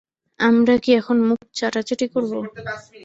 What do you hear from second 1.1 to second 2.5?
মুখ চাটাচাটি করব?